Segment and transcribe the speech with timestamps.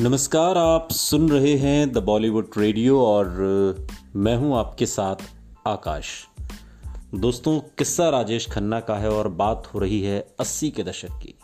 [0.00, 3.28] नमस्कार, आप सुन रहे हैं द बॉलीवुड रेडियो और
[4.16, 5.16] मैं हूँ आपके साथ
[5.66, 6.26] आकाश।
[7.14, 11.34] दोस्तों, किस्सा राजेश खन्ना का है और बात हो रही है अस्सी के दशक की।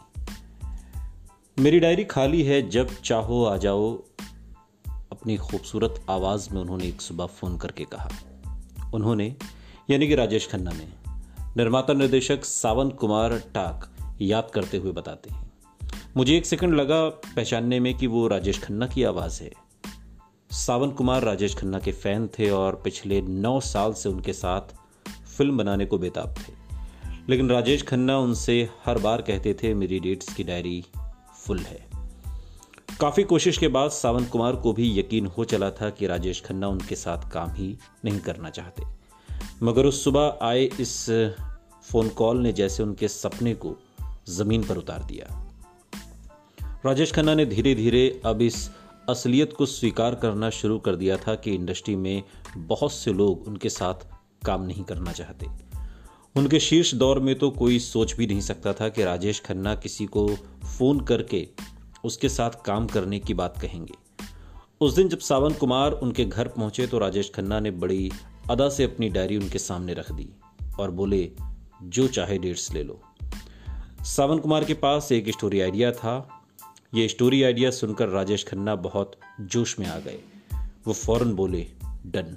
[1.58, 4.02] मेरी डायरी खाली है, जब चाहो आ जाओ।
[4.88, 8.10] अपनी खूबसूरत आवाज़ में उन्होंने एक सुबह फ़ोन करके कहा।
[8.94, 9.36] उन्होंने,
[9.90, 10.88] यानी कि राजेश खन्ना ने,
[11.56, 15.45] निर्माता निर्देशक सावंत कुमार टाक याद करते हुए बताते हैं।
[16.16, 19.52] मुझे एक सेकंड लगा पहचानने में कि वो राजेश खन्ना की आवाज़ है।
[20.50, 24.60] सावन कुमार राजेश खन्ना के फ़ैन थे और पिछले नौ साल से उनके साथ
[25.36, 26.52] फ़िल्म बनाने को बेताब थे।
[27.28, 30.84] लेकिन राजेश खन्ना उनसे हर बार कहते थे, मेरी डेट्स की डायरी
[31.46, 31.86] फुल है।
[33.00, 36.68] काफ़ी कोशिश के बाद सावंत कुमार को भी यकीन हो चला था कि राजेश खन्ना
[36.68, 38.82] उनके साथ काम ही नहीं करना चाहते।
[39.62, 41.10] मगर उस सुबह आए इस
[41.82, 43.76] फ़ोन कॉल ने जैसे उनके सपने को
[44.28, 45.42] ज़मीन पर उतार दिया।
[46.86, 48.70] राजेश खन्ना ने धीरे धीरे अब इस
[49.08, 52.22] असलियत को स्वीकार करना शुरू कर दिया था कि इंडस्ट्री में
[52.56, 53.94] बहुत से लोग उनके साथ
[54.46, 55.46] काम नहीं करना चाहते।
[56.36, 60.06] उनके शीर्ष दौर में तो कोई सोच भी नहीं सकता था कि राजेश खन्ना किसी
[60.06, 60.26] को
[60.78, 61.48] फ़ोन करके
[62.04, 63.94] उसके साथ काम करने की बात कहेंगे।
[64.80, 68.10] उस दिन जब सावन कुमार उनके घर पहुँचे तो राजेश खन्ना ने बड़ी
[68.50, 70.28] अदा से अपनी डायरी उनके सामने रख दी
[70.80, 71.30] और बोले,
[71.82, 73.00] जो चाहे डेट्स ले लो।
[74.04, 76.35] सावन कुमार के पास एक स्टोरी आइडिया था।
[76.96, 80.18] ये स्टोरी आइडिया सुनकर राजेश खन्ना बहुत जोश में आ गए।
[80.86, 81.66] वो फ़ौरन बोले,
[82.06, 82.36] डन।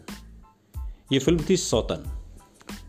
[1.11, 2.21] ये फ़िल्म थी सौतन।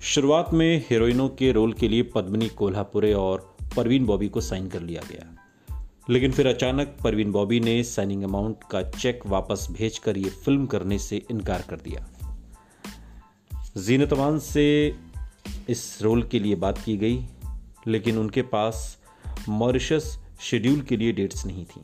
[0.03, 4.81] शुरुआत में हीरोइनों के रोल के लिए पद्मनी कोल्हापुरे और परवीन बॉबी को साइन कर
[4.81, 5.37] लिया गया।
[6.11, 10.99] लेकिन फिर अचानक परवीन बॉबी ने साइनिंग अमाउंट का चेक वापस भेजकर ये फ़िल्म करने
[10.99, 12.09] से इनकार कर दिया।
[13.77, 14.97] जीनतवान से
[15.69, 17.27] इस रोल के लिए बात की गई,
[17.87, 18.99] लेकिन उनके पास
[19.49, 21.83] मॉरिशस शेड्यूल के लिए डेट्स नहीं थी।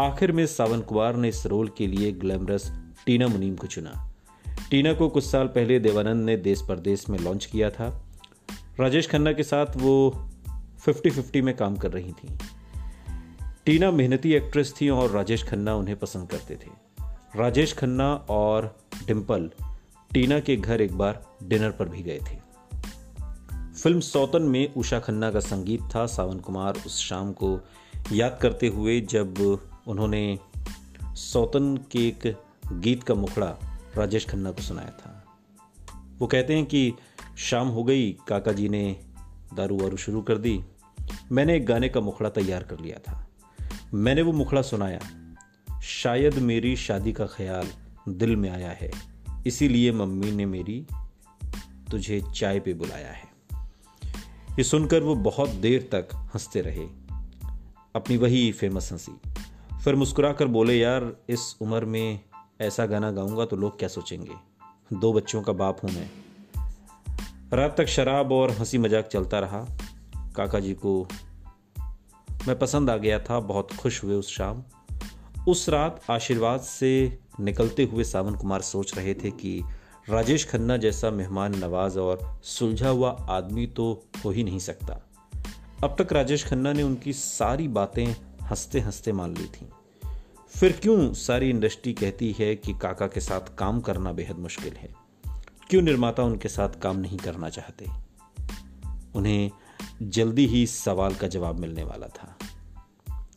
[0.00, 2.72] आखिर में सावन कुमार ने इस रोल के लिए ग्लैमरस
[3.06, 4.14] टीना मुनीम को चुना।
[4.70, 8.04] टीना को कुछ साल पहले देवानंद ने देश परदेश में लॉन्च किया था।
[8.80, 10.10] राजेश खन्ना के साथ वो
[10.86, 12.38] 50-50 में काम कर रही थी।
[13.64, 16.70] टीना मेहनती एक्ट्रेस थी और राजेश खन्ना उन्हें पसंद करते थे।
[17.36, 19.50] राजेश खन्ना और डिम्पल
[20.12, 22.47] टीना के घर एक बार डिनर पर भी गए थे।
[23.78, 27.60] फ़िल्म सौतन में उषा खन्ना का संगीत था। सावन कुमार उस शाम को
[28.12, 29.34] याद करते हुए जब
[29.86, 30.38] उन्होंने
[31.04, 32.36] सौतन के एक
[32.72, 33.46] गीत का मुखड़ा
[33.96, 35.24] राजेश खन्ना को सुनाया था।
[36.18, 36.92] वो कहते हैं कि
[37.38, 39.00] शाम हो गई, काका जी ने
[39.54, 40.60] दारू वारू शुरू कर दी।
[41.32, 43.28] मैंने एक गाने का मुखड़ा तैयार कर लिया था।
[43.94, 45.00] मैंने वो मुखड़ा सुनाया।
[45.80, 47.68] शायद मेरी शादी का ख्याल
[48.08, 48.90] दिल में आया है,
[49.46, 50.86] इसीलिए मम्मी ने मेरी
[51.90, 53.27] तुझे चाय पे बुलाया है।
[54.58, 56.86] ये सुनकर वो बहुत देर तक हँसते रहे।
[57.94, 59.20] अपनी वही फ़ेमस हँसी।
[59.84, 62.20] फिर मुस्कुराकर बोले, यार, इस उम्र में
[62.60, 64.34] ऐसा गाना गाऊँगा तो लोग क्या सोचेंगे?
[64.92, 66.10] दो बच्चों का बाप हूँ मैं।
[67.52, 69.66] रात तक शराब और हँसी मज़ाक चलता रहा।
[70.36, 71.08] काका जी को
[72.48, 74.64] मैं पसंद आ गया था, बहुत खुश हुए उस शाम।
[75.48, 79.64] उस रात आशीर्वाद से निकलते हुए सावन कुमार सोच रहे थे कि
[80.10, 85.10] राजेश खन्ना जैसा मेहमान नवाज़ और सुलझा हुआ आदमी तो हो ही नहीं सकता।
[85.84, 89.68] अब तक राजेश खन्ना ने उनकी सारी बातें हँसते हँसते मान ली थी।
[90.48, 94.94] फिर क्यों सारी इंडस्ट्री कहती है कि काका के साथ काम करना बेहद मुश्किल है?
[95.70, 97.86] क्यों निर्माता उनके साथ काम नहीं करना चाहते?
[99.14, 99.50] उन्हें
[100.02, 102.38] जल्दी ही सवाल का जवाब मिलने वाला था।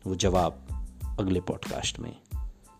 [0.06, 0.66] वो जवाब
[1.20, 2.16] अगले पॉडकास्ट में।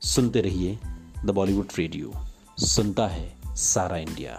[0.00, 0.78] सुनते रहिए
[1.24, 2.12] द बॉलीवुड रेडियो।
[2.58, 4.34] सुनता है सारा इंडिया